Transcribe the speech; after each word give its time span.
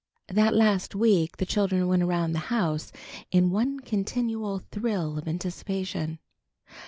That 0.29 0.55
last 0.55 0.95
week 0.95 1.37
the 1.37 1.45
children 1.45 1.87
went 1.87 2.01
around 2.01 2.31
the 2.31 2.39
house 2.49 2.91
in 3.29 3.51
one 3.51 3.79
continual 3.81 4.63
thrill 4.71 5.15
of 5.15 5.27
anticipation. 5.27 6.17